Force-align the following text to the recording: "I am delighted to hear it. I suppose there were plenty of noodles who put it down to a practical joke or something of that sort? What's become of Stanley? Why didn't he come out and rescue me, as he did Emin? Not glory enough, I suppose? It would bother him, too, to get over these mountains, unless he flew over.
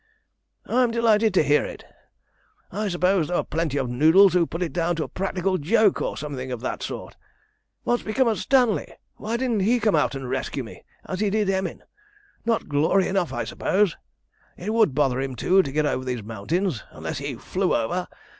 "I 0.65 0.81
am 0.81 0.89
delighted 0.89 1.31
to 1.35 1.43
hear 1.43 1.63
it. 1.63 1.85
I 2.71 2.87
suppose 2.87 3.27
there 3.27 3.37
were 3.37 3.43
plenty 3.43 3.77
of 3.77 3.87
noodles 3.87 4.33
who 4.33 4.47
put 4.47 4.63
it 4.63 4.73
down 4.73 4.95
to 4.95 5.03
a 5.03 5.07
practical 5.07 5.59
joke 5.59 6.01
or 6.01 6.17
something 6.17 6.51
of 6.51 6.61
that 6.61 6.81
sort? 6.81 7.15
What's 7.83 8.01
become 8.01 8.27
of 8.27 8.39
Stanley? 8.39 8.95
Why 9.17 9.37
didn't 9.37 9.59
he 9.59 9.79
come 9.79 9.93
out 9.95 10.15
and 10.15 10.27
rescue 10.27 10.63
me, 10.63 10.81
as 11.05 11.19
he 11.19 11.29
did 11.29 11.51
Emin? 11.51 11.83
Not 12.45 12.67
glory 12.67 13.07
enough, 13.07 13.31
I 13.31 13.43
suppose? 13.43 13.95
It 14.57 14.73
would 14.73 14.95
bother 14.95 15.21
him, 15.21 15.35
too, 15.35 15.61
to 15.61 15.71
get 15.71 15.85
over 15.85 16.03
these 16.03 16.23
mountains, 16.23 16.83
unless 16.91 17.19
he 17.19 17.35
flew 17.35 17.75
over. 17.75 18.07